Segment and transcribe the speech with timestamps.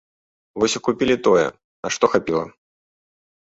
[0.63, 1.45] Вось і купілі тое,
[1.87, 2.45] на што хапіла.